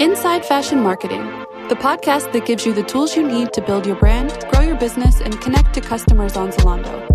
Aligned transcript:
Inside 0.00 0.46
Fashion 0.46 0.80
Marketing, 0.80 1.26
the 1.68 1.76
podcast 1.78 2.32
that 2.32 2.46
gives 2.46 2.64
you 2.64 2.72
the 2.72 2.82
tools 2.82 3.14
you 3.14 3.22
need 3.22 3.52
to 3.52 3.60
build 3.60 3.84
your 3.84 3.96
brand, 3.96 4.46
grow 4.50 4.62
your 4.62 4.78
business, 4.78 5.20
and 5.20 5.38
connect 5.42 5.74
to 5.74 5.82
customers 5.82 6.38
on 6.38 6.50
Zalando. 6.52 7.06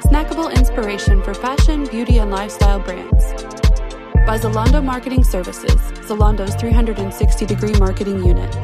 Snackable 0.00 0.50
inspiration 0.56 1.22
for 1.22 1.34
fashion, 1.34 1.84
beauty, 1.84 2.16
and 2.16 2.30
lifestyle 2.30 2.80
brands. 2.80 3.34
By 4.26 4.38
Zalando 4.38 4.82
Marketing 4.82 5.22
Services, 5.22 5.74
Zalando's 6.08 6.54
360 6.54 7.44
degree 7.44 7.74
marketing 7.74 8.24
unit. 8.24 8.54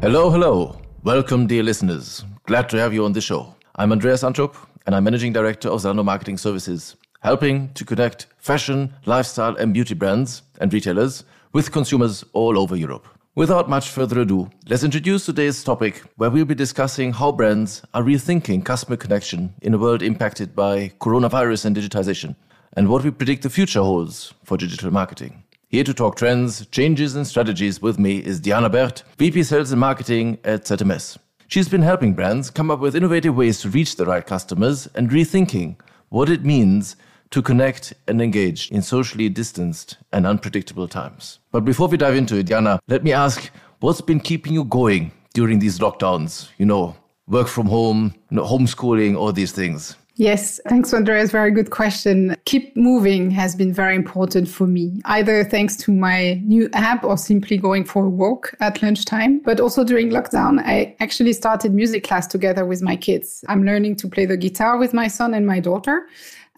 Hello, 0.00 0.28
hello. 0.28 0.80
Welcome, 1.04 1.46
dear 1.46 1.62
listeners. 1.62 2.24
Glad 2.46 2.68
to 2.70 2.78
have 2.78 2.92
you 2.92 3.04
on 3.04 3.12
the 3.12 3.20
show. 3.20 3.54
I'm 3.76 3.92
Andreas 3.92 4.24
Antrup, 4.24 4.56
and 4.86 4.96
I'm 4.96 5.04
Managing 5.04 5.32
Director 5.32 5.68
of 5.68 5.82
Zalando 5.82 6.04
Marketing 6.04 6.36
Services, 6.36 6.96
helping 7.24 7.72
to 7.72 7.86
connect 7.86 8.26
fashion, 8.36 8.92
lifestyle, 9.06 9.56
and 9.56 9.72
beauty 9.72 9.94
brands 9.94 10.42
and 10.60 10.72
retailers 10.72 11.24
with 11.54 11.72
consumers 11.72 12.22
all 12.34 12.58
over 12.58 12.76
Europe. 12.76 13.08
Without 13.34 13.68
much 13.68 13.88
further 13.88 14.20
ado, 14.20 14.50
let's 14.68 14.84
introduce 14.84 15.24
today's 15.24 15.64
topic 15.64 16.02
where 16.16 16.28
we'll 16.28 16.44
be 16.44 16.54
discussing 16.54 17.14
how 17.14 17.32
brands 17.32 17.82
are 17.94 18.02
rethinking 18.02 18.62
customer 18.62 18.98
connection 18.98 19.54
in 19.62 19.72
a 19.72 19.78
world 19.78 20.02
impacted 20.02 20.54
by 20.54 20.92
coronavirus 21.00 21.64
and 21.64 21.74
digitization, 21.74 22.36
and 22.74 22.88
what 22.88 23.02
we 23.02 23.10
predict 23.10 23.42
the 23.42 23.48
future 23.48 23.80
holds 23.80 24.34
for 24.44 24.58
digital 24.58 24.90
marketing. 24.92 25.42
Here 25.68 25.82
to 25.82 25.94
talk 25.94 26.16
trends, 26.16 26.66
changes, 26.66 27.16
and 27.16 27.26
strategies 27.26 27.80
with 27.80 27.98
me 27.98 28.18
is 28.18 28.38
Diana 28.38 28.68
Bert, 28.68 29.02
VP 29.16 29.44
Sales 29.44 29.72
and 29.72 29.80
Marketing 29.80 30.38
at 30.44 30.64
ZMS. 30.64 31.16
She's 31.48 31.70
been 31.70 31.82
helping 31.82 32.12
brands 32.12 32.50
come 32.50 32.70
up 32.70 32.80
with 32.80 32.94
innovative 32.94 33.34
ways 33.34 33.60
to 33.62 33.70
reach 33.70 33.96
the 33.96 34.04
right 34.04 34.26
customers 34.26 34.86
and 34.94 35.10
rethinking 35.10 35.76
what 36.10 36.28
it 36.28 36.44
means 36.44 36.96
to 37.34 37.42
connect 37.42 37.92
and 38.06 38.22
engage 38.22 38.70
in 38.70 38.80
socially 38.80 39.28
distanced 39.28 39.96
and 40.12 40.24
unpredictable 40.24 40.86
times. 40.86 41.40
But 41.50 41.64
before 41.64 41.88
we 41.88 41.96
dive 41.96 42.14
into 42.14 42.36
it, 42.36 42.46
Diana, 42.46 42.78
let 42.86 43.02
me 43.02 43.12
ask 43.12 43.50
what's 43.80 44.00
been 44.00 44.20
keeping 44.20 44.52
you 44.52 44.62
going 44.62 45.10
during 45.32 45.58
these 45.58 45.80
lockdowns? 45.80 46.48
You 46.58 46.66
know, 46.66 46.94
work 47.26 47.48
from 47.48 47.66
home, 47.66 48.14
homeschooling, 48.30 49.16
all 49.16 49.32
these 49.32 49.50
things. 49.50 49.96
Yes, 50.16 50.60
thanks, 50.68 50.94
Andreas. 50.94 51.32
Very 51.32 51.50
good 51.50 51.72
question. 51.72 52.36
Keep 52.44 52.76
moving 52.76 53.32
has 53.32 53.56
been 53.56 53.72
very 53.72 53.96
important 53.96 54.46
for 54.46 54.68
me, 54.68 55.02
either 55.06 55.42
thanks 55.42 55.74
to 55.78 55.92
my 55.92 56.34
new 56.44 56.68
app 56.72 57.02
or 57.02 57.18
simply 57.18 57.58
going 57.58 57.84
for 57.84 58.04
a 58.04 58.08
walk 58.08 58.54
at 58.60 58.80
lunchtime. 58.80 59.40
But 59.40 59.58
also 59.58 59.82
during 59.82 60.10
lockdown, 60.10 60.60
I 60.60 60.94
actually 61.00 61.32
started 61.32 61.74
music 61.74 62.04
class 62.04 62.28
together 62.28 62.64
with 62.64 62.80
my 62.80 62.94
kids. 62.94 63.44
I'm 63.48 63.64
learning 63.64 63.96
to 63.96 64.08
play 64.08 64.24
the 64.24 64.36
guitar 64.36 64.78
with 64.78 64.94
my 64.94 65.08
son 65.08 65.34
and 65.34 65.48
my 65.48 65.58
daughter. 65.58 66.06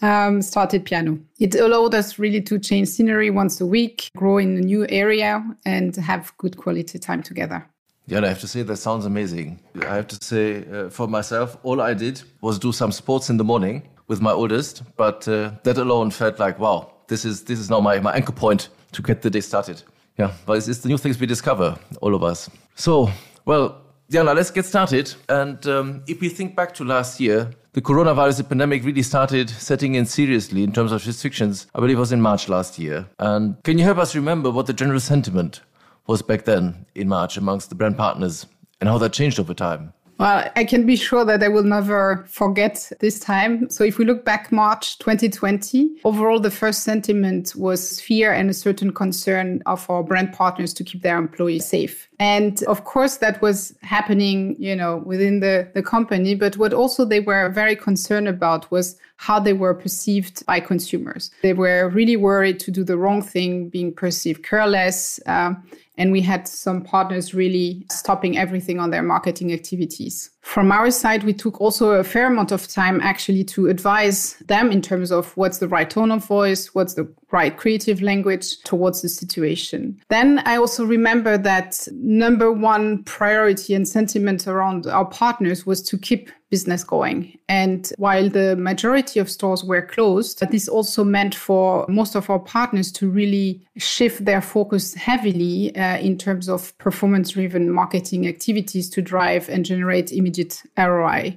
Um, 0.02 0.42
started 0.42 0.84
piano. 0.84 1.18
It 1.38 1.54
allowed 1.54 1.94
us 1.94 2.18
really 2.18 2.42
to 2.42 2.58
change 2.58 2.88
scenery 2.88 3.30
once 3.30 3.62
a 3.62 3.66
week, 3.66 4.10
grow 4.14 4.36
in 4.36 4.56
a 4.58 4.60
new 4.60 4.86
area, 4.90 5.42
and 5.64 5.96
have 5.96 6.34
good 6.36 6.58
quality 6.58 6.98
time 6.98 7.22
together. 7.22 7.66
Yeah, 8.06 8.20
I 8.22 8.28
have 8.28 8.40
to 8.40 8.48
say 8.48 8.62
that 8.62 8.76
sounds 8.76 9.06
amazing. 9.06 9.58
I 9.82 9.94
have 9.94 10.06
to 10.08 10.16
say, 10.22 10.64
uh, 10.70 10.90
for 10.90 11.08
myself, 11.08 11.56
all 11.62 11.80
I 11.80 11.94
did 11.94 12.22
was 12.42 12.58
do 12.58 12.72
some 12.72 12.92
sports 12.92 13.30
in 13.30 13.38
the 13.38 13.44
morning 13.44 13.82
with 14.06 14.20
my 14.20 14.32
oldest, 14.32 14.82
but 14.96 15.26
uh, 15.26 15.52
that 15.64 15.78
alone 15.78 16.10
felt 16.10 16.38
like, 16.38 16.58
wow, 16.58 16.92
this 17.08 17.24
is 17.24 17.44
this 17.44 17.58
is 17.58 17.70
now 17.70 17.80
my, 17.80 17.98
my 17.98 18.12
anchor 18.12 18.32
point 18.32 18.68
to 18.92 19.02
get 19.02 19.22
the 19.22 19.30
day 19.30 19.40
started. 19.40 19.82
Yeah, 20.18 20.32
but 20.44 20.58
it's, 20.58 20.68
it's 20.68 20.80
the 20.80 20.88
new 20.88 20.98
things 20.98 21.18
we 21.18 21.26
discover, 21.26 21.78
all 22.00 22.14
of 22.14 22.22
us. 22.22 22.50
So, 22.74 23.10
well, 23.44 23.82
Diana, 24.08 24.34
let's 24.34 24.52
get 24.52 24.64
started. 24.64 25.12
And 25.28 25.66
um, 25.66 26.02
if 26.06 26.20
we 26.20 26.28
think 26.28 26.54
back 26.54 26.72
to 26.74 26.84
last 26.84 27.18
year, 27.18 27.50
the 27.72 27.82
coronavirus 27.82 28.48
pandemic 28.48 28.84
really 28.84 29.02
started 29.02 29.50
setting 29.50 29.96
in 29.96 30.06
seriously 30.06 30.62
in 30.62 30.72
terms 30.72 30.92
of 30.92 31.04
restrictions. 31.04 31.66
I 31.74 31.80
believe 31.80 31.96
it 31.96 32.00
was 32.00 32.12
in 32.12 32.20
March 32.20 32.48
last 32.48 32.78
year. 32.78 33.06
And 33.18 33.62
can 33.64 33.78
you 33.78 33.84
help 33.84 33.98
us 33.98 34.14
remember 34.14 34.50
what 34.50 34.66
the 34.66 34.72
general 34.72 35.00
sentiment 35.00 35.60
was 36.06 36.22
back 36.22 36.44
then 36.44 36.86
in 36.94 37.08
March 37.08 37.36
amongst 37.36 37.68
the 37.68 37.74
brand 37.74 37.96
partners 37.96 38.46
and 38.80 38.88
how 38.88 38.96
that 38.98 39.12
changed 39.12 39.40
over 39.40 39.54
time? 39.54 39.92
Well, 40.18 40.50
I 40.56 40.64
can 40.64 40.86
be 40.86 40.96
sure 40.96 41.24
that 41.24 41.42
I 41.42 41.48
will 41.48 41.62
never 41.62 42.24
forget 42.28 42.90
this 43.00 43.20
time. 43.20 43.68
So 43.68 43.84
if 43.84 43.98
we 43.98 44.04
look 44.04 44.24
back 44.24 44.50
March 44.50 44.98
2020, 44.98 46.00
overall 46.04 46.40
the 46.40 46.50
first 46.50 46.84
sentiment 46.84 47.54
was 47.54 48.00
fear 48.00 48.32
and 48.32 48.48
a 48.48 48.54
certain 48.54 48.92
concern 48.92 49.62
of 49.66 49.88
our 49.90 50.02
brand 50.02 50.32
partners 50.32 50.72
to 50.74 50.84
keep 50.84 51.02
their 51.02 51.18
employees 51.18 51.66
safe. 51.66 52.08
And 52.18 52.62
of 52.64 52.84
course 52.84 53.18
that 53.18 53.42
was 53.42 53.76
happening, 53.82 54.56
you 54.58 54.74
know, 54.74 55.02
within 55.04 55.40
the, 55.40 55.70
the 55.74 55.82
company. 55.82 56.34
But 56.34 56.56
what 56.56 56.72
also 56.72 57.04
they 57.04 57.20
were 57.20 57.50
very 57.50 57.76
concerned 57.76 58.28
about 58.28 58.70
was 58.70 58.98
how 59.16 59.40
they 59.40 59.52
were 59.52 59.74
perceived 59.74 60.44
by 60.46 60.60
consumers. 60.60 61.30
They 61.42 61.52
were 61.52 61.88
really 61.88 62.16
worried 62.16 62.60
to 62.60 62.70
do 62.70 62.84
the 62.84 62.98
wrong 62.98 63.22
thing, 63.22 63.68
being 63.68 63.92
perceived 63.92 64.42
careless. 64.42 65.18
Uh, 65.26 65.54
and 65.98 66.12
we 66.12 66.20
had 66.20 66.46
some 66.46 66.82
partners 66.82 67.34
really 67.34 67.86
stopping 67.90 68.36
everything 68.36 68.78
on 68.78 68.90
their 68.90 69.02
marketing 69.02 69.52
activities. 69.52 70.30
From 70.42 70.70
our 70.70 70.90
side, 70.90 71.24
we 71.24 71.32
took 71.32 71.60
also 71.60 71.92
a 71.92 72.04
fair 72.04 72.26
amount 72.26 72.52
of 72.52 72.68
time 72.68 73.00
actually 73.00 73.44
to 73.44 73.68
advise 73.68 74.34
them 74.46 74.70
in 74.70 74.82
terms 74.82 75.10
of 75.10 75.36
what's 75.36 75.58
the 75.58 75.68
right 75.68 75.88
tone 75.88 76.12
of 76.12 76.24
voice, 76.24 76.74
what's 76.74 76.94
the 76.94 77.12
right 77.32 77.56
creative 77.56 78.02
language 78.02 78.62
towards 78.62 79.02
the 79.02 79.08
situation. 79.08 80.00
Then 80.08 80.40
I 80.44 80.56
also 80.56 80.84
remember 80.84 81.36
that 81.38 81.88
number 81.92 82.52
one 82.52 83.02
priority 83.04 83.74
and 83.74 83.88
sentiment 83.88 84.46
around 84.46 84.86
our 84.86 85.06
partners 85.06 85.66
was 85.66 85.82
to 85.84 85.98
keep 85.98 86.30
business 86.50 86.84
going. 86.84 87.36
And 87.48 87.92
while 87.98 88.28
the 88.28 88.56
majority 88.56 89.18
of 89.18 89.30
stores 89.30 89.64
were 89.64 89.82
closed, 89.82 90.40
this 90.50 90.68
also 90.68 91.04
meant 91.04 91.34
for 91.34 91.84
most 91.88 92.14
of 92.14 92.30
our 92.30 92.38
partners 92.38 92.92
to 92.92 93.08
really 93.10 93.66
shift 93.76 94.24
their 94.24 94.40
focus 94.40 94.94
heavily 94.94 95.74
uh, 95.76 95.98
in 95.98 96.18
terms 96.18 96.48
of 96.48 96.76
performance 96.78 97.30
driven 97.30 97.70
marketing 97.70 98.28
activities 98.28 98.88
to 98.90 99.02
drive 99.02 99.48
and 99.48 99.64
generate 99.64 100.12
immediate 100.12 100.62
ROI. 100.78 101.36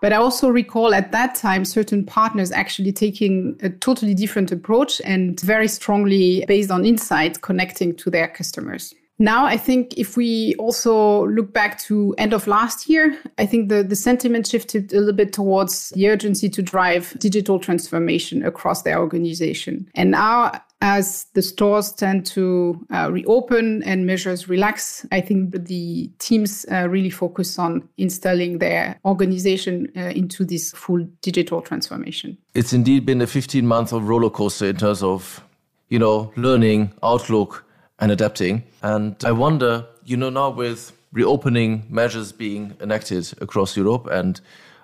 But 0.00 0.12
I 0.12 0.16
also 0.16 0.48
recall 0.48 0.94
at 0.94 1.12
that 1.12 1.34
time 1.34 1.64
certain 1.64 2.04
partners 2.04 2.52
actually 2.52 2.92
taking 2.92 3.58
a 3.62 3.68
totally 3.68 4.14
different 4.14 4.50
approach 4.52 5.00
and 5.04 5.38
very 5.40 5.68
strongly 5.68 6.44
based 6.46 6.70
on 6.70 6.84
insight 6.84 7.42
connecting 7.42 7.94
to 7.96 8.10
their 8.10 8.28
customers. 8.28 8.94
Now, 9.20 9.44
I 9.44 9.58
think 9.58 9.92
if 9.98 10.16
we 10.16 10.54
also 10.54 11.26
look 11.26 11.52
back 11.52 11.78
to 11.80 12.14
end 12.16 12.32
of 12.32 12.46
last 12.46 12.88
year, 12.88 13.18
I 13.36 13.44
think 13.44 13.68
the, 13.68 13.82
the 13.82 13.94
sentiment 13.94 14.46
shifted 14.46 14.94
a 14.94 14.98
little 14.98 15.12
bit 15.12 15.34
towards 15.34 15.90
the 15.90 16.08
urgency 16.08 16.48
to 16.48 16.62
drive 16.62 17.14
digital 17.18 17.58
transformation 17.58 18.42
across 18.42 18.80
their 18.80 18.98
organization. 18.98 19.86
And 19.94 20.10
now 20.10 20.52
as 20.80 21.26
the 21.34 21.42
stores 21.42 21.92
tend 21.92 22.24
to 22.24 22.82
uh, 22.90 23.10
reopen 23.12 23.82
and 23.82 24.06
measures 24.06 24.48
relax, 24.48 25.04
I 25.12 25.20
think 25.20 25.66
the 25.66 26.10
teams 26.18 26.64
uh, 26.72 26.88
really 26.88 27.10
focus 27.10 27.58
on 27.58 27.86
installing 27.98 28.58
their 28.58 28.98
organization 29.04 29.92
uh, 29.96 30.12
into 30.16 30.46
this 30.46 30.72
full 30.72 31.06
digital 31.20 31.60
transformation. 31.60 32.38
It's 32.54 32.72
indeed 32.72 33.04
been 33.04 33.20
a 33.20 33.26
15 33.26 33.66
month 33.66 33.92
of 33.92 34.08
roller 34.08 34.30
coaster 34.30 34.66
in 34.66 34.76
terms 34.76 35.02
of, 35.02 35.44
you 35.90 35.98
know, 35.98 36.32
learning, 36.36 36.94
outlook, 37.02 37.66
and 38.00 38.10
adapting. 38.10 38.64
And 38.82 39.16
I 39.24 39.32
wonder, 39.32 39.86
you 40.04 40.16
know, 40.16 40.30
now 40.30 40.50
with 40.50 40.92
reopening 41.12 41.86
measures 41.88 42.32
being 42.32 42.76
enacted 42.80 43.32
across 43.40 43.76
Europe 43.76 44.06
and 44.10 44.40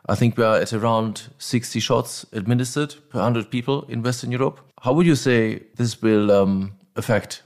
I 0.09 0.15
think 0.15 0.37
we 0.37 0.45
are 0.45 0.57
at 0.57 0.73
around 0.73 1.23
60 1.39 1.81
shots 1.81 2.25
administered 2.33 2.95
per 3.11 3.19
100 3.19 3.51
people 3.51 3.85
in 3.89 4.03
Western 4.03 4.31
Europe. 4.31 4.61
How 4.81 4.93
would 4.93 5.07
you 5.07 5.17
say 5.17 5.65
this 5.75 6.01
will 6.01 6.31
um, 6.31 6.75
affect 6.95 7.43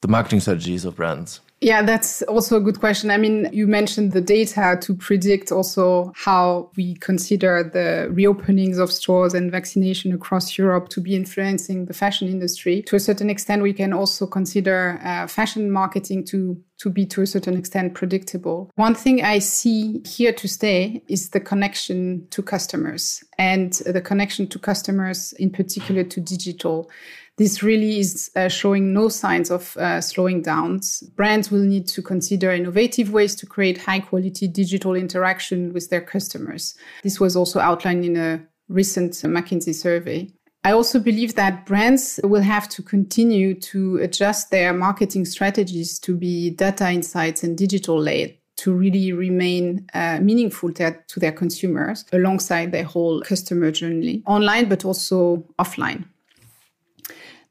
the 0.00 0.08
marketing 0.08 0.40
strategies 0.40 0.84
of 0.84 0.94
brands? 0.94 1.40
Yeah, 1.60 1.82
that's 1.82 2.20
also 2.22 2.58
a 2.58 2.60
good 2.60 2.78
question. 2.78 3.10
I 3.10 3.16
mean, 3.16 3.48
you 3.52 3.66
mentioned 3.66 4.12
the 4.12 4.20
data 4.20 4.76
to 4.82 4.94
predict 4.94 5.50
also 5.50 6.12
how 6.14 6.70
we 6.76 6.94
consider 6.96 7.62
the 7.62 8.12
reopenings 8.12 8.78
of 8.78 8.92
stores 8.92 9.32
and 9.32 9.50
vaccination 9.50 10.12
across 10.12 10.58
Europe 10.58 10.88
to 10.90 11.00
be 11.00 11.14
influencing 11.14 11.86
the 11.86 11.94
fashion 11.94 12.28
industry. 12.28 12.82
To 12.82 12.96
a 12.96 13.00
certain 13.00 13.30
extent, 13.30 13.62
we 13.62 13.72
can 13.72 13.94
also 13.94 14.26
consider 14.26 15.00
uh, 15.02 15.26
fashion 15.26 15.70
marketing 15.70 16.24
to 16.26 16.62
to 16.76 16.90
be 16.90 17.06
to 17.06 17.22
a 17.22 17.26
certain 17.26 17.56
extent 17.56 17.94
predictable. 17.94 18.70
One 18.74 18.96
thing 18.96 19.24
I 19.24 19.38
see 19.38 20.02
here 20.04 20.32
to 20.32 20.48
stay 20.48 21.02
is 21.08 21.30
the 21.30 21.38
connection 21.38 22.26
to 22.30 22.42
customers 22.42 23.22
and 23.38 23.72
the 23.86 24.00
connection 24.00 24.48
to 24.48 24.58
customers 24.58 25.32
in 25.34 25.50
particular 25.50 26.02
to 26.02 26.20
digital 26.20 26.90
this 27.36 27.62
really 27.62 27.98
is 27.98 28.30
uh, 28.36 28.48
showing 28.48 28.92
no 28.92 29.08
signs 29.08 29.50
of 29.50 29.76
uh, 29.76 30.00
slowing 30.00 30.42
down. 30.42 30.80
Brands 31.16 31.50
will 31.50 31.64
need 31.64 31.88
to 31.88 32.02
consider 32.02 32.52
innovative 32.52 33.12
ways 33.12 33.34
to 33.36 33.46
create 33.46 33.78
high 33.78 34.00
quality 34.00 34.46
digital 34.46 34.94
interaction 34.94 35.72
with 35.72 35.90
their 35.90 36.00
customers. 36.00 36.74
This 37.02 37.18
was 37.18 37.34
also 37.34 37.58
outlined 37.58 38.04
in 38.04 38.16
a 38.16 38.46
recent 38.68 39.12
McKinsey 39.12 39.74
survey. 39.74 40.30
I 40.66 40.72
also 40.72 40.98
believe 40.98 41.34
that 41.34 41.66
brands 41.66 42.18
will 42.24 42.40
have 42.40 42.68
to 42.70 42.82
continue 42.82 43.54
to 43.60 43.98
adjust 43.98 44.50
their 44.50 44.72
marketing 44.72 45.26
strategies 45.26 45.98
to 45.98 46.16
be 46.16 46.50
data 46.50 46.90
insights 46.90 47.42
and 47.42 47.58
digital 47.58 48.00
led 48.00 48.38
to 48.56 48.72
really 48.72 49.12
remain 49.12 49.86
uh, 49.92 50.20
meaningful 50.20 50.72
to, 50.72 50.96
to 51.08 51.20
their 51.20 51.32
consumers 51.32 52.04
alongside 52.12 52.72
their 52.72 52.84
whole 52.84 53.20
customer 53.22 53.70
journey 53.70 54.22
online, 54.26 54.68
but 54.68 54.84
also 54.84 55.44
offline. 55.58 56.04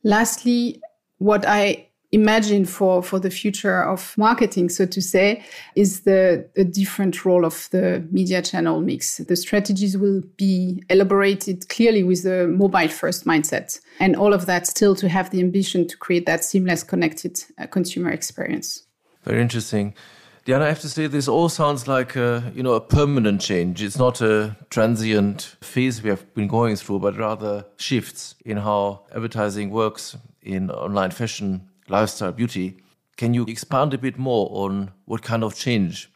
Lastly, 0.03 0.81
what 1.17 1.45
I 1.47 1.87
imagine 2.13 2.63
for, 2.63 3.01
for 3.01 3.19
the 3.19 3.31
future 3.31 3.83
of 3.83 4.15
marketing, 4.17 4.69
so 4.69 4.85
to 4.85 5.01
say, 5.01 5.43
is 5.75 6.01
the 6.01 6.47
a 6.55 6.63
different 6.63 7.25
role 7.25 7.43
of 7.43 7.67
the 7.71 8.07
media 8.11 8.41
channel 8.41 8.79
mix. 8.81 9.17
The 9.17 9.35
strategies 9.35 9.97
will 9.97 10.21
be 10.37 10.83
elaborated 10.89 11.67
clearly 11.69 12.03
with 12.03 12.23
the 12.23 12.47
mobile 12.47 12.87
first 12.87 13.25
mindset. 13.25 13.79
And 13.99 14.15
all 14.15 14.33
of 14.33 14.45
that 14.45 14.67
still 14.67 14.95
to 14.95 15.09
have 15.09 15.31
the 15.31 15.39
ambition 15.39 15.87
to 15.87 15.97
create 15.97 16.27
that 16.27 16.43
seamless 16.43 16.83
connected 16.83 17.43
uh, 17.57 17.65
consumer 17.65 18.11
experience. 18.11 18.83
Very 19.23 19.41
interesting. 19.41 19.95
Diana, 20.45 20.65
I 20.65 20.67
have 20.67 20.81
to 20.81 20.89
say 20.89 21.07
this 21.07 21.29
all 21.29 21.47
sounds 21.47 21.87
like 21.87 22.17
a, 22.17 22.51
you 22.53 22.63
know 22.63 22.73
a 22.73 22.81
permanent 22.81 23.39
change. 23.39 23.81
It's 23.81 23.97
not 23.97 24.19
a 24.19 24.57
transient 24.69 25.55
phase 25.61 26.03
we 26.03 26.09
have 26.09 26.33
been 26.33 26.49
going 26.49 26.75
through, 26.75 26.99
but 26.99 27.17
rather 27.17 27.65
shifts 27.77 28.35
in 28.43 28.57
how 28.57 29.05
advertising 29.15 29.69
works 29.69 30.17
in 30.41 30.69
online 30.69 31.11
fashion 31.11 31.69
lifestyle 31.87 32.33
beauty. 32.33 32.77
Can 33.15 33.33
you 33.33 33.45
expand 33.45 33.93
a 33.93 33.97
bit 33.97 34.17
more 34.17 34.49
on 34.51 34.91
what 35.05 35.21
kind 35.21 35.45
of 35.45 35.55
change 35.55 36.11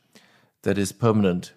that 0.63 0.77
is 0.77 0.91
permanent? 0.91 1.53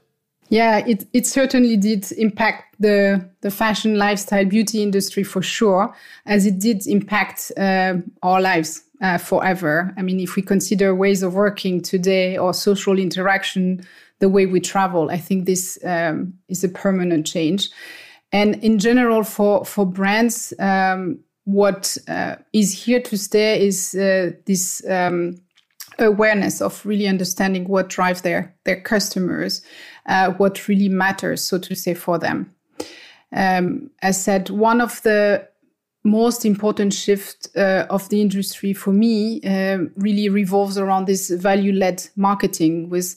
Yeah, 0.49 0.79
it, 0.79 1.07
it 1.13 1.27
certainly 1.27 1.77
did 1.77 2.11
impact 2.13 2.77
the, 2.81 3.29
the 3.41 3.51
fashion, 3.51 3.97
lifestyle, 3.99 4.45
beauty 4.45 4.83
industry 4.83 5.23
for 5.23 5.43
sure, 5.43 5.95
as 6.27 6.45
it 6.45 6.59
did 6.59 6.87
impact 6.87 7.53
uh, 7.57 7.95
our 8.23 8.41
lives 8.41 8.83
uh, 9.01 9.19
forever. 9.19 9.95
I 9.97 10.03
mean, 10.03 10.21
if 10.21 10.37
we 10.37 10.43
consider 10.43 10.95
ways 10.95 11.23
of 11.23 11.35
working 11.35 11.81
today 11.81 12.37
or 12.37 12.53
social 12.53 12.99
interaction, 12.99 13.87
the 14.19 14.29
way 14.29 14.47
we 14.47 14.61
travel, 14.61 15.11
I 15.11 15.17
think 15.17 15.47
this 15.47 15.79
um, 15.85 16.35
is 16.49 16.63
a 16.65 16.69
permanent 16.69 17.27
change. 17.27 17.71
And 18.33 18.63
in 18.63 18.79
general, 18.79 19.25
for, 19.25 19.65
for 19.65 19.87
brands, 19.87 20.53
um, 20.59 21.19
what 21.45 21.97
uh, 22.07 22.37
is 22.53 22.85
here 22.85 23.01
to 23.03 23.17
stay 23.17 23.67
is 23.67 23.95
uh, 23.95 24.33
this 24.47 24.87
um, 24.89 25.41
awareness 25.99 26.61
of 26.61 26.85
really 26.87 27.09
understanding 27.09 27.65
what 27.65 27.89
drives 27.89 28.23
their 28.23 28.55
their 28.65 28.81
customers, 28.81 29.63
uh, 30.07 30.33
what 30.33 30.69
really 30.69 30.89
matters, 30.89 31.43
so 31.43 31.59
to 31.59 31.75
say, 31.75 31.95
for 31.95 32.19
them. 32.19 32.55
Um, 33.33 33.91
as 34.03 34.23
said, 34.23 34.51
one 34.51 34.81
of 34.81 35.03
the 35.03 35.49
most 36.05 36.45
important 36.45 36.95
shift 36.95 37.49
uh, 37.57 37.87
of 37.91 38.09
the 38.09 38.21
industry 38.21 38.73
for 38.73 38.93
me 38.93 39.41
uh, 39.43 39.79
really 39.97 40.29
revolves 40.29 40.79
around 40.79 41.07
this 41.07 41.31
value-led 41.31 42.07
marketing 42.17 42.89
with 42.89 43.17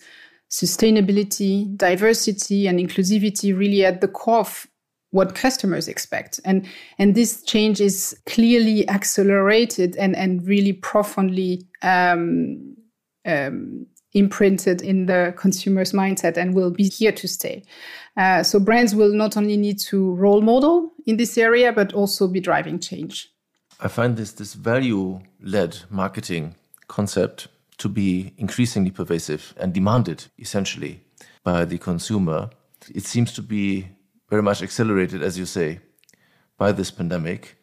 sustainability, 0.50 1.76
diversity, 1.78 2.68
and 2.68 2.80
inclusivity 2.80 3.58
really 3.58 3.86
at 3.86 4.02
the 4.02 4.08
core 4.08 4.40
of 4.40 4.68
what 5.12 5.36
customers 5.36 5.88
expect. 5.88 6.40
And, 6.44 6.68
and 6.98 7.16
this 7.16 7.44
change 7.44 7.80
is 7.80 8.18
clearly 8.26 8.88
accelerated 8.90 9.96
and, 9.96 10.16
and 10.16 10.46
really 10.46 10.74
profoundly 10.74 11.68
um, 11.84 12.76
um, 13.26 13.86
imprinted 14.14 14.82
in 14.82 15.08
the 15.08 15.34
consumer's 15.38 15.92
mindset 15.92 16.38
and 16.38 16.54
will 16.54 16.72
be 16.72 16.88
here 16.90 17.12
to 17.12 17.28
stay. 17.28 17.64
Uh, 18.16 18.44
so 18.44 18.60
brands 18.60 18.94
will 18.94 19.14
not 19.14 19.36
only 19.36 19.58
need 19.58 19.80
to 19.80 20.14
role 20.16 20.42
model 20.42 20.92
in 21.06 21.18
this 21.18 21.38
area, 21.38 21.72
but 21.72 21.94
also 21.94 22.28
be 22.28 22.40
driving 22.40 22.80
change. 22.80 23.30
I 23.80 23.88
find 23.88 24.16
this, 24.16 24.32
this 24.34 24.54
value 24.54 25.22
led 25.42 25.80
marketing 25.90 26.56
concept 26.88 27.48
to 27.80 27.90
be 27.90 28.34
increasingly 28.38 28.92
pervasive 28.92 29.54
and 29.58 29.74
demanded 29.74 30.26
essentially 30.38 31.02
by 31.44 31.66
the 31.66 31.78
consumer. 31.78 32.50
It 32.94 33.04
seems 33.04 33.34
to 33.34 33.42
be 33.42 33.90
very 34.30 34.44
much 34.44 34.62
accelerated, 34.62 35.22
as 35.24 35.38
you 35.38 35.46
say, 35.46 35.80
by 36.58 36.72
this 36.72 36.92
pandemic. 36.92 37.58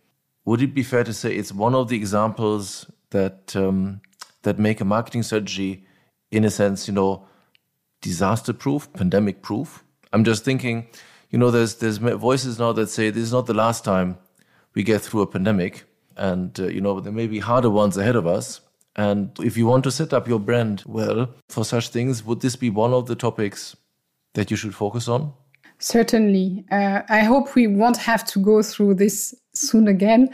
Would 0.44 0.62
it 0.62 0.74
be 0.74 0.82
fair 0.82 1.04
to 1.04 1.12
say 1.12 1.34
it's 1.34 1.52
one 1.52 1.74
of 1.74 1.88
the 1.88 1.96
examples 1.96 2.90
that 3.10 3.54
um, 3.54 4.00
that 4.42 4.58
make 4.58 4.80
a 4.80 4.84
marketing 4.84 5.22
strategy, 5.22 5.84
in 6.30 6.44
a 6.44 6.50
sense, 6.50 6.88
you 6.88 6.94
know, 6.94 7.26
disaster 8.00 8.52
proof, 8.52 8.92
pandemic 8.92 9.42
proof? 9.42 9.84
I'm 10.12 10.24
just 10.24 10.44
thinking, 10.44 10.86
you 11.30 11.38
know, 11.38 11.50
there's 11.50 11.76
there's 11.76 11.98
voices 11.98 12.58
now 12.58 12.72
that 12.72 12.88
say 12.88 13.10
this 13.10 13.24
is 13.24 13.32
not 13.32 13.46
the 13.46 13.54
last 13.54 13.84
time 13.84 14.18
we 14.74 14.82
get 14.82 15.00
through 15.00 15.22
a 15.22 15.26
pandemic, 15.26 15.84
and 16.16 16.58
uh, 16.58 16.66
you 16.66 16.80
know 16.80 17.00
there 17.00 17.12
may 17.12 17.26
be 17.26 17.38
harder 17.38 17.70
ones 17.70 17.96
ahead 17.96 18.16
of 18.16 18.26
us. 18.26 18.60
And 18.96 19.30
if 19.38 19.56
you 19.56 19.66
want 19.66 19.84
to 19.84 19.90
set 19.90 20.12
up 20.12 20.26
your 20.26 20.40
brand 20.40 20.82
well 20.84 21.28
for 21.48 21.64
such 21.64 21.88
things, 21.88 22.24
would 22.24 22.40
this 22.40 22.56
be 22.56 22.70
one 22.70 22.92
of 22.92 23.06
the 23.06 23.14
topics 23.14 23.76
that 24.34 24.50
you 24.50 24.56
should 24.56 24.74
focus 24.74 25.06
on? 25.08 25.32
Certainly. 25.78 26.66
Uh, 26.70 27.02
I 27.08 27.20
hope 27.20 27.54
we 27.54 27.66
won't 27.66 27.96
have 27.96 28.24
to 28.26 28.38
go 28.38 28.62
through 28.62 28.94
this 28.94 29.34
soon 29.54 29.88
again, 29.88 30.28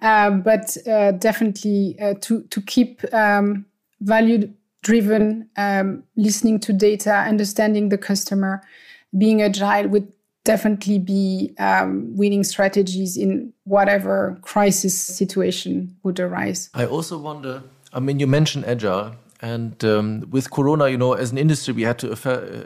uh, 0.00 0.30
but 0.30 0.76
uh, 0.86 1.12
definitely 1.12 1.96
uh, 2.00 2.14
to, 2.20 2.42
to 2.44 2.60
keep 2.62 3.02
um, 3.12 3.66
value 4.00 4.52
driven, 4.82 5.48
um, 5.56 6.02
listening 6.16 6.60
to 6.60 6.72
data, 6.72 7.12
understanding 7.12 7.88
the 7.88 7.98
customer, 7.98 8.62
being 9.16 9.42
agile 9.42 9.88
would 9.88 10.12
definitely 10.44 10.98
be 10.98 11.54
um, 11.58 12.16
winning 12.16 12.42
strategies 12.44 13.16
in 13.16 13.52
whatever 13.64 14.38
crisis 14.42 14.98
situation 14.98 15.96
would 16.02 16.18
arise. 16.18 16.68
I 16.74 16.86
also 16.86 17.16
wonder, 17.16 17.62
I 17.92 18.00
mean, 18.00 18.18
you 18.18 18.26
mentioned 18.26 18.64
agile. 18.66 19.14
And 19.40 19.84
um, 19.84 20.24
with 20.30 20.52
Corona, 20.52 20.88
you 20.88 20.96
know, 20.96 21.14
as 21.14 21.32
an 21.32 21.38
industry, 21.38 21.74
we 21.74 21.82
had 21.82 21.98
to 21.98 22.12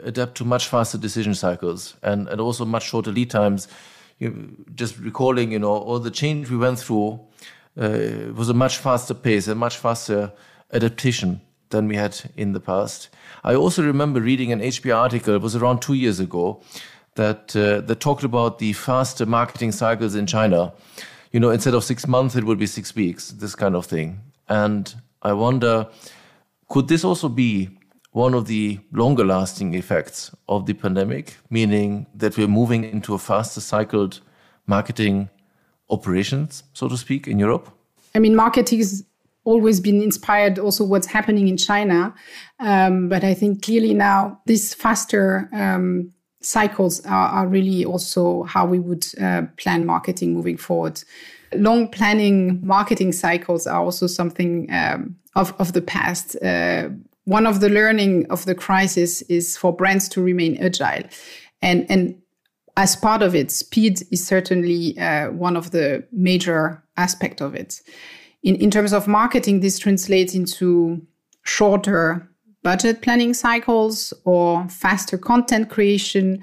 adapt 0.05 0.35
to 0.37 0.45
much 0.45 0.67
faster 0.67 0.97
decision 0.97 1.33
cycles 1.33 1.95
and, 2.03 2.27
and 2.27 2.39
also 2.39 2.65
much 2.65 2.89
shorter 2.89 3.11
lead 3.11 3.31
times. 3.31 3.67
You, 4.19 4.65
just 4.75 4.99
recalling, 4.99 5.51
you 5.51 5.59
know, 5.59 5.71
all 5.71 5.99
the 5.99 6.11
change 6.11 6.51
we 6.51 6.57
went 6.57 6.79
through 6.79 7.19
uh, 7.79 8.31
was 8.35 8.49
a 8.49 8.53
much 8.53 8.77
faster 8.77 9.15
pace, 9.15 9.47
a 9.47 9.55
much 9.55 9.77
faster 9.77 10.31
adaptation 10.71 11.41
than 11.69 11.87
we 11.87 11.95
had 11.95 12.31
in 12.35 12.53
the 12.53 12.59
past. 12.59 13.09
I 13.43 13.55
also 13.55 13.83
remember 13.83 14.21
reading 14.21 14.51
an 14.51 14.59
HBR 14.61 14.95
article, 14.95 15.35
it 15.35 15.41
was 15.41 15.55
around 15.55 15.81
two 15.81 15.93
years 15.93 16.19
ago, 16.19 16.61
that, 17.15 17.55
uh, 17.55 17.81
that 17.81 17.99
talked 17.99 18.23
about 18.23 18.59
the 18.59 18.73
faster 18.73 19.25
marketing 19.25 19.71
cycles 19.71 20.15
in 20.15 20.25
China. 20.27 20.73
You 21.31 21.39
know, 21.39 21.49
instead 21.49 21.73
of 21.73 21.83
six 21.83 22.07
months, 22.07 22.35
it 22.35 22.43
would 22.43 22.59
be 22.59 22.67
six 22.67 22.95
weeks, 22.95 23.31
this 23.31 23.55
kind 23.55 23.75
of 23.75 23.85
thing. 23.85 24.21
And 24.47 24.93
I 25.21 25.33
wonder, 25.33 25.87
could 26.69 26.87
this 26.87 27.03
also 27.03 27.27
be 27.27 27.69
one 28.11 28.33
of 28.33 28.47
the 28.47 28.79
longer 28.91 29.25
lasting 29.25 29.73
effects 29.73 30.31
of 30.47 30.65
the 30.65 30.73
pandemic, 30.73 31.37
meaning 31.49 32.07
that 32.15 32.37
we're 32.37 32.47
moving 32.47 32.83
into 32.83 33.13
a 33.13 33.19
faster 33.19 33.61
cycled 33.61 34.21
marketing 34.65 35.29
operations, 35.89 36.63
so 36.73 36.87
to 36.87 36.97
speak, 36.97 37.27
in 37.27 37.39
Europe? 37.39 37.69
I 38.15 38.19
mean, 38.19 38.35
marketing 38.35 38.83
always 39.47 39.79
been 39.79 40.01
inspired 40.01 40.59
also 40.59 40.83
what's 40.83 41.07
happening 41.07 41.47
in 41.47 41.55
China. 41.55 42.13
Um, 42.59 43.07
but 43.07 43.23
I 43.23 43.33
think 43.33 43.63
clearly 43.63 43.93
now 43.93 44.41
these 44.45 44.73
faster 44.73 45.49
um, 45.53 46.11
cycles 46.41 47.03
are, 47.05 47.29
are, 47.29 47.47
really 47.47 47.85
also 47.85 48.43
how 48.43 48.65
we 48.65 48.79
would 48.79 49.05
uh, 49.21 49.43
plan 49.55 49.85
marketing 49.85 50.33
moving 50.33 50.57
forward. 50.57 51.01
Long 51.53 51.87
planning 51.87 52.59
marketing 52.65 53.13
cycles 53.13 53.65
are 53.67 53.81
also 53.81 54.05
something 54.05 54.67
um, 54.71 55.15
of, 55.35 55.53
of 55.59 55.71
the 55.71 55.81
past. 55.81 56.35
Uh, 56.43 56.89
one 57.23 57.47
of 57.47 57.61
the 57.61 57.69
learning 57.69 58.25
of 58.29 58.45
the 58.45 58.55
crisis 58.55 59.21
is 59.23 59.55
for 59.55 59.73
brands 59.73 60.09
to 60.09 60.21
remain 60.21 60.57
agile. 60.57 61.03
And, 61.61 61.85
and 61.89 62.21
as 62.75 62.95
part 62.95 63.21
of 63.21 63.33
it, 63.33 63.51
speed 63.51 64.01
is 64.11 64.27
certainly 64.27 64.97
uh, 64.99 65.31
one 65.31 65.55
of 65.55 65.71
the 65.71 66.05
major 66.11 66.83
aspect 66.97 67.41
of 67.41 67.55
it. 67.55 67.81
In, 68.47 68.55
in 68.55 68.71
terms 68.71 68.93
of 68.93 69.09
marketing, 69.09 69.59
this 69.59 69.77
translates 69.77 70.33
into 70.33 71.05
shorter 71.43 72.29
budget 72.63 73.01
planning 73.01 73.33
cycles 73.33 74.13
or 74.23 74.67
faster 74.69 75.17
content 75.17 75.69
creation 75.69 76.41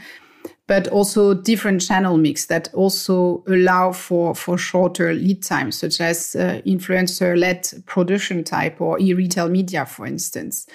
but 0.67 0.87
also 0.89 1.33
different 1.35 1.81
channel 1.81 2.19
mix 2.19 2.47
that 2.47 2.69
also 2.75 3.43
allow 3.47 3.93
for, 3.93 4.35
for 4.35 4.59
shorter 4.59 5.15
lead 5.15 5.43
times, 5.43 5.79
such 5.79 6.01
as 6.01 6.37
uh, 6.37 6.61
influencer 6.67 7.39
led 7.39 7.71
production 7.87 8.45
type 8.45 8.81
or 8.81 8.99
e 8.99 9.15
retail 9.15 9.49
media, 9.49 9.87
for 9.87 10.07
instance. 10.07 10.67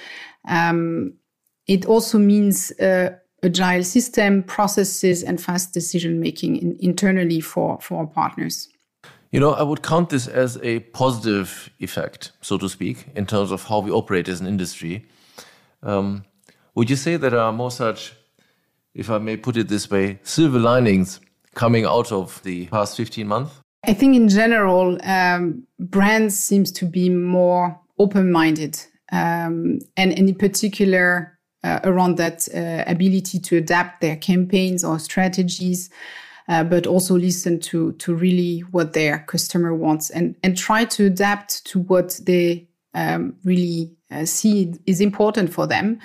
Um, 0.48 1.14
it 1.68 1.86
also 1.86 2.18
means 2.18 2.72
uh, 2.80 3.16
agile 3.44 3.84
system 3.84 4.44
processes 4.44 5.24
and 5.24 5.42
fast 5.42 5.74
decision 5.74 6.20
making 6.20 6.58
in, 6.58 6.78
internally 6.80 7.42
for, 7.42 7.80
for 7.82 8.00
our 8.00 8.08
partners. 8.08 8.69
You 9.32 9.40
know, 9.40 9.52
I 9.52 9.64
would 9.64 9.84
count 9.84 10.10
this 10.10 10.28
as 10.28 10.58
a 10.64 10.80
positive 10.80 11.70
effect, 11.80 12.32
so 12.42 12.58
to 12.58 12.68
speak, 12.68 13.06
in 13.16 13.26
terms 13.26 13.52
of 13.52 13.64
how 13.66 13.80
we 13.80 13.92
operate 13.92 14.28
as 14.28 14.42
an 14.42 14.48
industry. 14.48 15.06
Um, 15.84 16.26
would 16.74 16.90
you 16.90 16.96
say 16.96 17.16
there 17.16 17.38
are 17.38 17.54
more 17.54 17.72
such 17.72 18.14
if 18.94 19.10
I 19.10 19.18
may 19.18 19.38
put 19.38 19.58
it 19.58 19.68
this 19.68 19.90
way, 19.90 20.20
silver 20.24 20.60
linings 20.60 21.20
coming 21.56 21.86
out 21.86 22.12
of 22.12 22.42
the 22.44 22.68
past 22.68 22.98
15 22.98 23.28
months? 23.28 23.54
I 23.86 23.94
think 23.94 24.16
in 24.16 24.28
general, 24.28 24.98
um, 25.04 25.64
brands 25.80 26.38
seems 26.38 26.72
to 26.74 26.86
be 26.86 27.10
more 27.10 27.80
open-minded, 27.98 28.78
um, 29.12 29.80
and, 29.96 30.12
and, 30.18 30.30
in 30.30 30.36
particular 30.36 31.40
uh, 31.64 31.80
around 31.84 32.18
that 32.18 32.48
uh, 32.54 32.84
ability 32.90 33.40
to 33.40 33.58
adapt 33.58 34.02
their 34.02 34.16
campaigns 34.16 34.84
or 34.84 35.00
strategies. 35.00 35.90
Uh, 36.50 36.64
but 36.64 36.88
also 36.88 37.16
listen 37.16 37.60
to 37.60 37.94
to 37.94 38.14
really 38.14 38.62
what 38.72 38.94
their 38.94 39.20
customer 39.20 39.74
wants 39.74 40.10
and 40.10 40.36
and 40.44 40.58
try 40.58 40.84
to 40.84 41.06
adapt 41.06 41.64
to 41.66 41.80
what 41.80 42.20
they 42.26 42.68
um, 42.96 43.36
really 43.46 43.96
uh, 44.12 44.26
see 44.26 44.74
is 44.88 45.00
important 45.00 45.54
for 45.54 45.68
them, 45.68 46.00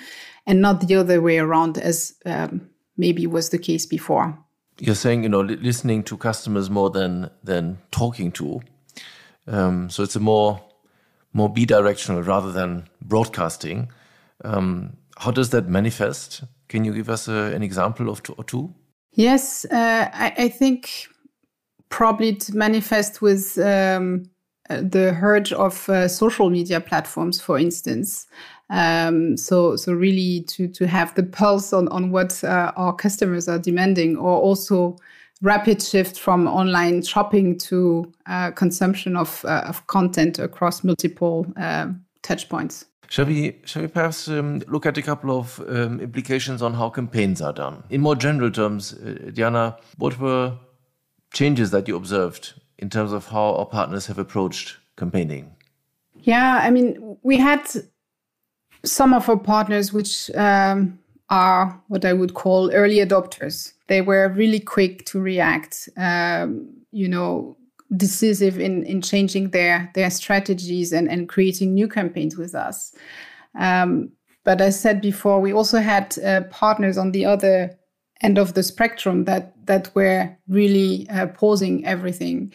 and 0.45 0.61
not 0.61 0.87
the 0.87 0.95
other 0.95 1.19
way 1.19 1.39
around 1.39 1.79
as 1.79 2.13
um, 2.25 2.69
maybe 2.95 3.25
was 3.25 3.49
the 3.49 3.57
case 3.57 3.87
before. 3.87 4.37
You're 4.79 4.95
saying 4.95 5.23
you 5.23 5.29
know 5.29 5.41
listening 5.41 6.03
to 6.03 6.17
customers 6.17 6.69
more 6.69 6.91
than 6.91 7.31
than 7.43 7.79
talking 7.89 8.31
to, 8.33 8.61
um, 9.47 9.89
so 9.89 10.03
it's 10.03 10.15
a 10.15 10.19
more 10.19 10.61
more 11.33 11.51
bidirectional 11.51 12.25
rather 12.25 12.51
than 12.51 12.87
broadcasting. 13.01 13.89
Um, 14.43 14.97
how 15.17 15.31
does 15.31 15.49
that 15.49 15.67
manifest? 15.67 16.43
Can 16.67 16.85
you 16.85 16.93
give 16.93 17.09
us 17.09 17.27
a, 17.27 17.53
an 17.55 17.63
example 17.63 18.09
of 18.09 18.21
two 18.21 18.33
or 18.37 18.43
two? 18.43 18.75
Yes, 19.15 19.65
uh, 19.71 20.09
I, 20.13 20.33
I, 20.37 20.49
think 20.49 21.07
probably 21.87 22.29
it 22.29 22.53
manifests 22.53 23.21
with 23.21 23.57
um, 23.57 24.29
the 24.69 25.17
urge 25.21 25.53
of 25.53 25.87
uh, 25.89 26.09
social 26.09 26.49
media 26.49 26.81
platforms, 26.81 27.39
for 27.39 27.57
instance. 27.57 28.27
Um, 28.69 29.37
so, 29.37 29.77
so 29.77 29.93
really 29.93 30.43
to 30.49 30.67
to 30.67 30.87
have 30.87 31.15
the 31.15 31.23
pulse 31.23 31.71
on 31.71 31.87
on 31.89 32.11
what 32.11 32.43
uh, 32.43 32.73
our 32.75 32.93
customers 32.93 33.47
are 33.47 33.59
demanding, 33.59 34.17
or 34.17 34.37
also 34.37 34.97
rapid 35.41 35.81
shift 35.81 36.19
from 36.19 36.47
online 36.47 37.01
shopping 37.01 37.57
to 37.59 38.11
uh, 38.25 38.51
consumption 38.51 39.15
of 39.15 39.45
uh, 39.45 39.63
of 39.65 39.85
content 39.87 40.39
across 40.39 40.83
multiple 40.83 41.45
uh, 41.55 41.87
touch 42.21 42.49
points. 42.49 42.85
Shall 43.09 43.25
we, 43.25 43.57
shall 43.65 43.81
we 43.81 43.87
perhaps 43.87 44.27
um, 44.27 44.61
look 44.67 44.85
at 44.85 44.97
a 44.97 45.01
couple 45.01 45.37
of 45.37 45.59
um, 45.67 45.99
implications 45.99 46.61
on 46.61 46.73
how 46.73 46.89
campaigns 46.89 47.41
are 47.41 47.53
done? 47.53 47.83
In 47.89 48.01
more 48.01 48.15
general 48.15 48.51
terms, 48.51 48.93
uh, 48.93 49.31
Diana, 49.33 49.77
what 49.97 50.19
were 50.19 50.57
changes 51.33 51.71
that 51.71 51.87
you 51.87 51.95
observed 51.95 52.53
in 52.77 52.89
terms 52.89 53.11
of 53.11 53.27
how 53.27 53.55
our 53.55 53.65
partners 53.65 54.07
have 54.07 54.17
approached 54.17 54.77
campaigning? 54.97 55.55
Yeah, 56.21 56.59
I 56.61 56.71
mean, 56.71 57.17
we 57.23 57.37
had 57.37 57.67
some 58.83 59.13
of 59.13 59.29
our 59.29 59.37
partners 59.37 59.93
which 59.93 60.31
um, 60.35 60.99
are 61.29 61.81
what 61.87 62.05
I 62.05 62.13
would 62.13 62.33
call 62.33 62.71
early 62.71 62.97
adopters. 62.97 63.73
They 63.87 64.01
were 64.01 64.29
really 64.29 64.59
quick 64.59 65.05
to 65.07 65.19
react. 65.19 65.89
Um, 65.97 66.69
you 66.91 67.07
know, 67.07 67.57
decisive 67.95 68.59
in 68.59 68.83
in 68.83 69.01
changing 69.01 69.49
their 69.49 69.91
their 69.93 70.09
strategies 70.09 70.91
and 70.91 71.09
and 71.09 71.29
creating 71.29 71.73
new 71.73 71.87
campaigns 71.87 72.37
with 72.37 72.55
us. 72.55 72.93
Um, 73.57 74.11
but 74.43 74.61
as 74.61 74.79
said 74.79 75.01
before, 75.01 75.41
we 75.41 75.53
also 75.53 75.79
had 75.79 76.17
uh, 76.19 76.41
partners 76.51 76.97
on 76.97 77.11
the 77.11 77.25
other 77.25 77.77
end 78.21 78.37
of 78.37 78.53
the 78.53 78.63
spectrum 78.63 79.25
that 79.25 79.53
that 79.65 79.93
were 79.95 80.35
really 80.47 81.07
uh, 81.09 81.27
pausing 81.27 81.85
everything. 81.85 82.53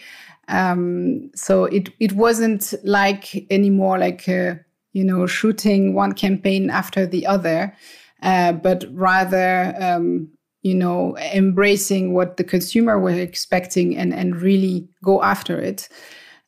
Um, 0.48 1.30
so 1.34 1.64
it 1.64 1.90
it 2.00 2.12
wasn't 2.12 2.74
like 2.84 3.46
anymore 3.50 3.98
like 3.98 4.28
uh, 4.28 4.54
you 4.92 5.04
know 5.04 5.26
shooting 5.26 5.94
one 5.94 6.12
campaign 6.12 6.70
after 6.70 7.06
the 7.06 7.26
other, 7.26 7.74
uh, 8.22 8.52
but 8.52 8.84
rather 8.90 9.74
um, 9.80 10.30
you 10.62 10.74
know, 10.74 11.16
embracing 11.18 12.12
what 12.12 12.36
the 12.36 12.44
consumer 12.44 12.98
was 12.98 13.16
expecting 13.16 13.96
and, 13.96 14.12
and 14.12 14.40
really 14.40 14.88
go 15.02 15.22
after 15.22 15.58
it. 15.58 15.88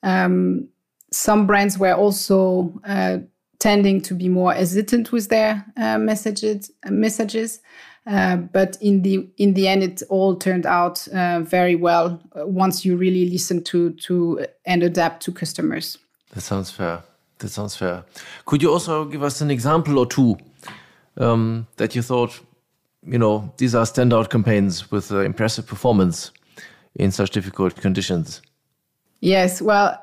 Um, 0.03 0.69
some 1.11 1.47
brands 1.47 1.79
were 1.79 1.95
also 1.95 2.79
uh, 2.85 3.19
tending 3.59 4.01
to 4.03 4.15
be 4.15 4.29
more 4.29 4.53
hesitant 4.53 5.13
with 5.13 5.29
their 5.29 5.65
uh, 5.77 5.99
messages. 5.99 6.71
Messages, 6.87 7.61
uh, 8.07 8.37
but 8.37 8.77
in 8.81 9.03
the 9.03 9.29
in 9.37 9.55
the 9.55 9.69
end, 9.69 9.83
it 9.83 10.03
all 10.09 10.37
turned 10.37 10.67
out 10.67 11.07
uh, 11.09 11.41
very 11.41 11.77
well 11.77 12.21
uh, 12.39 12.47
once 12.47 12.85
you 12.85 12.97
really 12.97 13.31
listen 13.31 13.63
to 13.65 13.91
to 13.93 14.45
and 14.67 14.83
adapt 14.83 15.23
to 15.25 15.33
customers. 15.33 15.99
That 16.35 16.41
sounds 16.41 16.71
fair. 16.71 17.03
That 17.39 17.49
sounds 17.49 17.77
fair. 17.77 18.05
Could 18.47 18.63
you 18.63 18.73
also 18.73 19.05
give 19.05 19.23
us 19.23 19.41
an 19.41 19.51
example 19.51 19.99
or 19.99 20.07
two 20.07 20.37
um, 21.17 21.67
that 21.77 21.95
you 21.95 22.03
thought 22.03 22.41
you 23.05 23.19
know, 23.19 23.53
these 23.57 23.75
are 23.75 23.85
standout 23.85 24.31
campaigns 24.31 24.91
with 24.91 25.11
uh, 25.13 25.21
impressive 25.21 25.67
performance 25.67 26.31
in 26.95 27.11
such 27.11 27.31
difficult 27.31 27.77
conditions. 27.77 28.43
Yes, 29.21 29.63
well, 29.63 29.99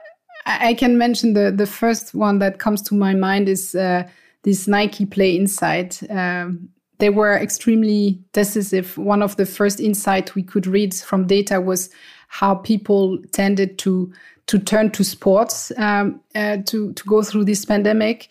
I 0.45 0.73
can 0.73 0.97
mention 0.97 1.33
the 1.33 1.51
the 1.51 1.67
first 1.67 2.13
one 2.13 2.39
that 2.39 2.59
comes 2.59 2.81
to 2.83 2.95
my 2.95 3.13
mind 3.13 3.49
is 3.49 3.75
uh, 3.75 4.03
this 4.43 4.67
Nike 4.67 5.05
Play 5.05 5.35
Inside. 5.35 5.95
Um, 6.09 6.69
they 6.97 7.09
were 7.09 7.37
extremely 7.37 8.19
decisive. 8.33 8.97
One 8.97 9.21
of 9.21 9.35
the 9.37 9.45
first 9.45 9.79
insight 9.79 10.35
we 10.35 10.43
could 10.43 10.67
read 10.67 10.93
from 10.93 11.27
data 11.27 11.61
was 11.61 11.89
how 12.27 12.55
people 12.55 13.19
tended 13.31 13.77
to 13.79 14.11
to 14.47 14.57
turn 14.57 14.89
to 14.91 15.03
sports 15.03 15.71
um, 15.77 16.21
uh, 16.35 16.57
to 16.65 16.93
to 16.93 17.03
go 17.05 17.21
through 17.21 17.45
this 17.45 17.65
pandemic 17.65 18.29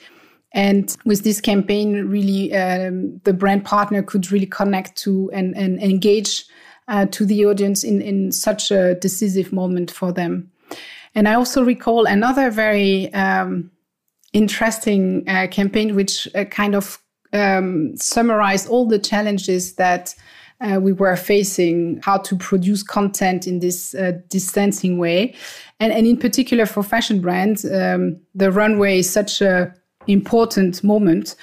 and 0.53 0.97
with 1.05 1.25
this 1.25 1.41
campaign, 1.41 2.09
really, 2.09 2.55
um, 2.55 3.21
the 3.25 3.35
brand 3.35 3.65
partner 3.65 4.03
could 4.03 4.33
really 4.33 4.47
connect 4.47 4.97
to 4.99 5.31
and, 5.33 5.57
and 5.57 5.83
engage 5.83 6.45
uh, 6.89 7.07
to 7.07 7.27
the 7.27 7.45
audience 7.45 7.85
in, 7.85 8.01
in 8.01 8.33
such 8.33 8.71
a 8.71 8.95
decisive 8.95 9.53
moment 9.53 9.91
for 9.91 10.11
them. 10.11 10.51
And 11.15 11.29
I 11.29 11.35
also 11.35 11.65
recall 11.65 12.07
another 12.07 12.51
very 12.51 13.13
um, 13.13 13.71
interesting 14.33 15.29
uh, 15.29 15.49
campaign, 15.51 15.95
which 15.95 16.27
uh, 16.35 16.45
kind 16.45 16.75
of 16.75 16.99
um, 17.33 17.97
summarized 17.97 18.69
all 18.69 18.87
the 18.87 18.99
challenges 18.99 19.75
that 19.75 20.15
uh, 20.61 20.81
we 20.81 20.93
were 20.93 21.17
facing, 21.17 22.01
how 22.03 22.19
to 22.19 22.37
produce 22.37 22.83
content 22.83 23.47
in 23.47 23.61
this 23.61 23.95
uh, 23.95 24.13
distancing 24.29 24.99
way. 24.99 25.35
And, 25.79 25.93
and 25.93 26.07
in 26.07 26.17
particular 26.17 26.67
for 26.67 26.83
fashion 26.83 27.21
brands, 27.21 27.65
um, 27.65 28.21
the 28.35 28.51
runway 28.51 28.99
is 28.99 29.11
such 29.11 29.41
a 29.41 29.75
important 30.09 30.83
moment. 30.83 31.37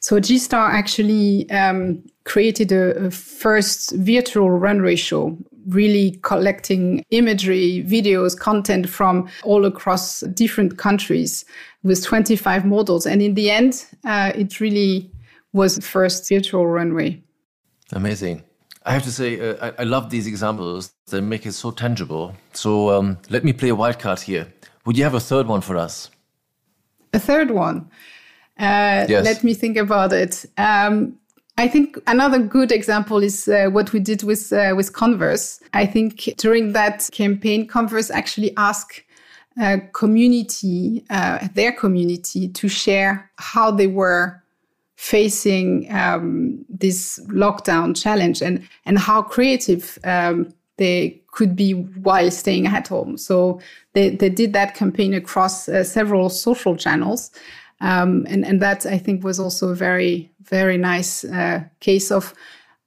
So 0.00 0.18
G-Star 0.18 0.70
actually 0.70 1.48
um, 1.50 2.02
created 2.24 2.72
a, 2.72 3.06
a, 3.06 3.10
first 3.10 3.92
virtual 3.96 4.50
runway 4.50 4.96
show, 4.96 5.38
really 5.68 6.18
collecting 6.22 7.04
imagery, 7.10 7.84
videos, 7.86 8.36
content 8.36 8.88
from 8.88 9.28
all 9.44 9.64
across 9.64 10.20
different 10.34 10.76
countries 10.76 11.44
with 11.84 12.04
25 12.04 12.64
models. 12.64 13.06
And 13.06 13.22
in 13.22 13.34
the 13.34 13.50
end, 13.50 13.84
uh, 14.04 14.32
it 14.34 14.58
really 14.58 15.10
was 15.52 15.76
the 15.76 15.82
first 15.82 16.28
virtual 16.28 16.66
runway. 16.66 17.22
Amazing. 17.92 18.42
I 18.84 18.92
have 18.94 19.04
to 19.04 19.12
say, 19.12 19.38
uh, 19.38 19.70
I, 19.78 19.82
I, 19.82 19.84
love 19.84 20.10
these 20.10 20.26
examples. 20.26 20.92
They 21.08 21.20
make 21.20 21.46
it 21.46 21.52
so 21.52 21.70
tangible. 21.70 22.34
So 22.52 22.90
um, 22.90 23.18
let 23.30 23.44
me 23.44 23.52
play 23.52 23.68
a 23.68 23.74
wild 23.76 24.00
card 24.00 24.20
here. 24.20 24.52
Would 24.84 24.96
you 24.96 25.04
have 25.04 25.14
a 25.14 25.20
third 25.20 25.46
one 25.46 25.60
for 25.60 25.76
us? 25.76 26.10
A 27.12 27.18
third 27.18 27.50
one. 27.50 27.90
Uh, 28.58 29.06
yes. 29.08 29.24
Let 29.24 29.44
me 29.44 29.54
think 29.54 29.76
about 29.76 30.12
it. 30.12 30.44
Um, 30.56 31.18
I 31.58 31.68
think 31.68 31.98
another 32.06 32.38
good 32.38 32.72
example 32.72 33.22
is 33.22 33.46
uh, 33.46 33.68
what 33.70 33.92
we 33.92 34.00
did 34.00 34.22
with 34.22 34.52
uh, 34.52 34.74
with 34.74 34.92
Converse. 34.94 35.60
I 35.74 35.86
think 35.86 36.34
during 36.38 36.72
that 36.72 37.08
campaign, 37.12 37.66
Converse 37.66 38.10
actually 38.10 38.56
asked 38.56 39.02
uh, 39.60 39.78
community, 39.92 41.04
uh, 41.10 41.46
their 41.54 41.72
community, 41.72 42.48
to 42.48 42.68
share 42.68 43.30
how 43.36 43.70
they 43.70 43.86
were 43.86 44.42
facing 44.96 45.92
um, 45.92 46.64
this 46.68 47.20
lockdown 47.28 47.94
challenge 47.94 48.40
and 48.40 48.66
and 48.86 48.98
how 48.98 49.20
creative 49.20 49.98
um, 50.04 50.54
they 50.82 51.22
could 51.36 51.54
be 51.56 51.72
while 52.06 52.30
staying 52.30 52.66
at 52.66 52.88
home. 52.88 53.16
So 53.16 53.60
they 53.94 54.16
they 54.20 54.30
did 54.30 54.52
that 54.52 54.74
campaign 54.74 55.14
across 55.14 55.68
uh, 55.68 55.84
several 55.84 56.30
social 56.30 56.76
channels. 56.76 57.30
Um, 57.82 58.26
and, 58.30 58.44
and 58.46 58.62
that 58.62 58.86
I 58.86 58.98
think 58.98 59.24
was 59.24 59.40
also 59.40 59.70
a 59.70 59.74
very, 59.74 60.30
very 60.44 60.78
nice 60.78 61.24
uh, 61.24 61.64
case 61.80 62.14
of 62.14 62.32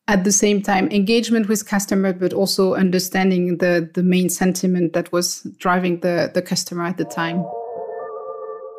at 0.07 0.23
the 0.23 0.31
same 0.31 0.61
time 0.61 0.87
engagement 0.89 1.49
with 1.49 1.67
customer, 1.67 2.13
but 2.13 2.31
also 2.33 2.75
understanding 2.75 3.57
the, 3.57 3.89
the 3.93 4.03
main 4.03 4.29
sentiment 4.29 4.93
that 4.93 5.11
was 5.11 5.41
driving 5.57 5.99
the, 5.99 6.31
the 6.33 6.41
customer 6.41 6.85
at 6.85 6.97
the 6.97 7.03
time. 7.03 7.43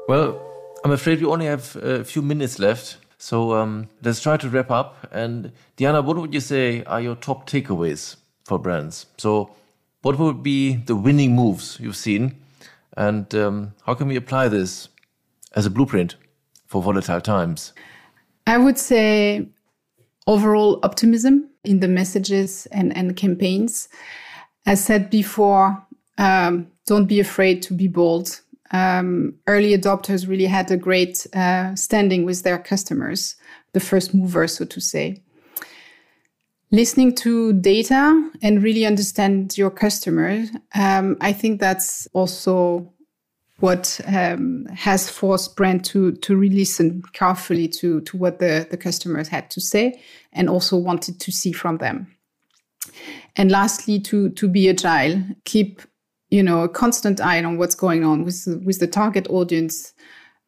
Well, 0.08 0.40
I'm 0.84 0.92
afraid 0.92 1.20
we 1.20 1.26
only 1.26 1.46
have 1.46 1.76
a 1.76 2.04
few 2.04 2.22
minutes 2.22 2.58
left. 2.58 2.96
So 3.18 3.52
um, 3.52 3.88
let's 4.02 4.20
try 4.22 4.36
to 4.38 4.48
wrap 4.48 4.70
up. 4.70 5.08
And 5.12 5.52
Diana, 5.76 6.00
what 6.00 6.16
would 6.16 6.32
you 6.32 6.40
say 6.40 6.84
are 6.84 7.00
your 7.00 7.16
top 7.16 7.46
takeaways 7.50 8.16
for 8.46 8.58
brands? 8.60 9.06
So, 9.18 9.50
what 10.02 10.18
would 10.18 10.42
be 10.42 10.76
the 10.76 10.94
winning 10.94 11.34
moves 11.34 11.78
you've 11.80 11.96
seen? 11.96 12.36
And 12.96 13.34
um, 13.34 13.74
how 13.84 13.94
can 13.94 14.06
we 14.06 14.16
apply 14.16 14.48
this 14.48 14.88
as 15.54 15.66
a 15.66 15.70
blueprint 15.70 16.14
for 16.66 16.80
volatile 16.80 17.20
times? 17.20 17.72
I 18.46 18.56
would 18.58 18.78
say 18.78 19.48
overall 20.28 20.78
optimism 20.84 21.50
in 21.64 21.80
the 21.80 21.88
messages 21.88 22.66
and, 22.66 22.96
and 22.96 23.16
campaigns. 23.16 23.88
As 24.64 24.84
said 24.84 25.10
before, 25.10 25.84
um, 26.18 26.68
don't 26.86 27.06
be 27.06 27.18
afraid 27.18 27.62
to 27.62 27.74
be 27.74 27.88
bold. 27.88 28.40
Um, 28.70 29.34
early 29.48 29.76
adopters 29.76 30.28
really 30.28 30.46
had 30.46 30.70
a 30.70 30.76
great 30.76 31.26
uh, 31.34 31.74
standing 31.74 32.24
with 32.24 32.44
their 32.44 32.58
customers, 32.58 33.34
the 33.72 33.80
first 33.80 34.14
movers, 34.14 34.56
so 34.56 34.64
to 34.64 34.80
say. 34.80 35.22
Listening 36.70 37.14
to 37.14 37.52
data 37.52 38.30
and 38.42 38.62
really 38.62 38.86
understand 38.86 39.56
your 39.56 39.70
customers. 39.70 40.50
Um, 40.74 41.16
I 41.20 41.32
think 41.32 41.60
that's 41.60 42.06
also 42.12 42.92
what 43.58 44.00
um, 44.06 44.66
has 44.66 45.08
forced 45.08 45.56
brand 45.56 45.84
to 45.86 46.12
to 46.12 46.36
really 46.36 46.56
listen 46.56 47.02
carefully 47.12 47.68
to 47.68 48.00
to 48.02 48.16
what 48.16 48.38
the 48.38 48.66
the 48.70 48.76
customers 48.76 49.28
had 49.28 49.50
to 49.50 49.60
say 49.60 50.00
and 50.32 50.50
also 50.50 50.76
wanted 50.76 51.18
to 51.20 51.32
see 51.32 51.52
from 51.52 51.78
them. 51.78 52.06
And 53.36 53.50
lastly, 53.50 53.98
to 54.00 54.30
to 54.30 54.48
be 54.48 54.68
agile, 54.68 55.22
keep 55.44 55.80
you 56.28 56.42
know 56.42 56.64
a 56.64 56.68
constant 56.68 57.20
eye 57.20 57.42
on 57.42 57.56
what's 57.56 57.74
going 57.74 58.04
on 58.04 58.24
with 58.24 58.46
with 58.64 58.78
the 58.78 58.86
target 58.86 59.26
audience, 59.30 59.94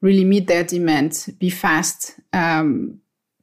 really 0.02 0.25
meet 0.25 0.46
their 0.46 0.64
demand, 0.64 1.34
be 1.38 1.48
fast, 1.48 2.20
um, 2.34 3.00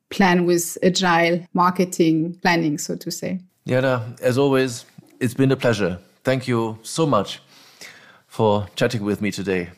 plan 0.10 0.46
with 0.46 0.78
agile 0.84 1.46
marketing 1.54 2.38
planning, 2.42 2.78
so 2.78 2.96
to 2.96 3.12
say. 3.12 3.40
Diana, 3.66 4.16
as 4.22 4.38
always, 4.38 4.86
it's 5.20 5.34
been 5.34 5.52
a 5.52 5.56
pleasure. 5.56 6.00
Thank 6.24 6.48
you 6.48 6.78
so 6.84 7.06
much 7.06 7.40
for 8.28 8.68
chatting 8.76 9.04
with 9.04 9.22
me 9.22 9.32
today 9.32 9.70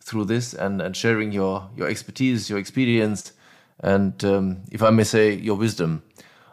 through 0.00 0.26
this 0.26 0.54
and, 0.54 0.80
and 0.80 0.96
sharing 0.96 1.32
your, 1.32 1.68
your 1.76 1.88
expertise, 1.88 2.48
your 2.48 2.58
experience, 2.58 3.32
and 3.80 4.24
um, 4.24 4.62
if 4.70 4.82
I 4.82 4.90
may 4.90 5.04
say, 5.04 5.34
your 5.34 5.56
wisdom 5.56 6.02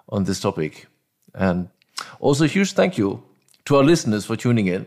on 0.10 0.24
this 0.24 0.40
topic. 0.40 0.88
And 1.34 1.70
also, 2.20 2.46
a 2.46 2.48
huge 2.48 2.74
thank 2.74 2.98
you 2.98 3.24
to 3.66 3.78
our 3.78 3.84
listeners 3.84 4.26
for 4.26 4.36
tuning 4.36 4.68
in. 4.68 4.86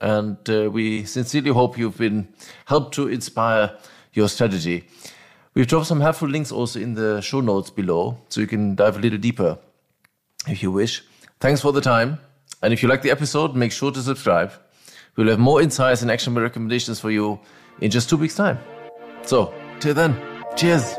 And 0.00 0.36
uh, 0.50 0.70
we 0.70 1.04
sincerely 1.04 1.50
hope 1.50 1.78
you've 1.78 1.96
been 1.96 2.28
helped 2.66 2.94
to 2.94 3.08
inspire 3.08 3.76
your 4.12 4.28
strategy. 4.28 4.84
We've 5.56 5.66
dropped 5.66 5.86
some 5.86 6.02
helpful 6.02 6.28
links 6.28 6.52
also 6.52 6.78
in 6.78 6.92
the 6.92 7.22
show 7.22 7.40
notes 7.40 7.70
below, 7.70 8.18
so 8.28 8.42
you 8.42 8.46
can 8.46 8.74
dive 8.74 8.98
a 8.98 9.00
little 9.00 9.18
deeper 9.18 9.56
if 10.46 10.62
you 10.62 10.70
wish. 10.70 11.02
Thanks 11.40 11.62
for 11.62 11.72
the 11.72 11.80
time. 11.80 12.18
And 12.62 12.74
if 12.74 12.82
you 12.82 12.90
like 12.90 13.00
the 13.00 13.10
episode, 13.10 13.56
make 13.56 13.72
sure 13.72 13.90
to 13.90 14.02
subscribe. 14.02 14.52
We'll 15.16 15.28
have 15.28 15.38
more 15.38 15.62
insights 15.62 16.02
and 16.02 16.10
actionable 16.10 16.42
recommendations 16.42 17.00
for 17.00 17.10
you 17.10 17.40
in 17.80 17.90
just 17.90 18.10
two 18.10 18.18
weeks' 18.18 18.34
time. 18.34 18.58
So, 19.22 19.54
till 19.80 19.94
then, 19.94 20.14
cheers. 20.56 20.94